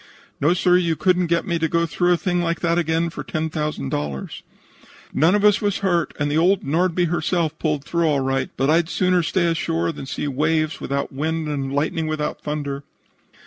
"No, 0.39 0.55
sir; 0.55 0.77
you 0.77 0.95
couldn't 0.95 1.27
get 1.27 1.45
me 1.45 1.59
through 1.59 2.11
a 2.13 2.17
thing 2.17 2.41
like 2.41 2.61
that 2.61 2.79
again 2.79 3.11
for 3.11 3.23
$10,000. 3.23 4.41
None 5.13 5.35
of 5.35 5.45
us 5.45 5.61
was 5.61 5.77
hurt, 5.77 6.11
and 6.19 6.31
the 6.31 6.39
old 6.39 6.63
Nordby 6.63 7.05
herself 7.09 7.59
pulled 7.59 7.83
through 7.83 8.07
all 8.07 8.19
right, 8.21 8.49
but 8.57 8.67
I'd 8.67 8.89
sooner 8.89 9.21
stay 9.21 9.45
ashore 9.45 9.91
than 9.91 10.07
see 10.07 10.27
waves 10.27 10.81
without 10.81 11.11
wind 11.13 11.47
and 11.47 11.71
lightning 11.71 12.07
without 12.07 12.41
thunder." 12.41 12.83